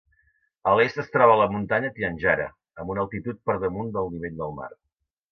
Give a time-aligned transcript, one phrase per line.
[0.69, 2.47] A l'est es troba la muntanya Tianjara
[2.83, 4.71] amb una altitud per damunt del nivell del mar.